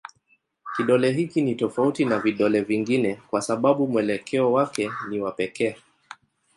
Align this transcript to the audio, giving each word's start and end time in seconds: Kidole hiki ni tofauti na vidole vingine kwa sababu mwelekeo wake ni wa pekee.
Kidole 0.75 1.11
hiki 1.11 1.41
ni 1.41 1.55
tofauti 1.55 2.05
na 2.05 2.19
vidole 2.19 2.61
vingine 2.61 3.15
kwa 3.15 3.41
sababu 3.41 3.87
mwelekeo 3.87 4.51
wake 4.53 4.91
ni 5.09 5.19
wa 5.21 5.31
pekee. 5.31 5.77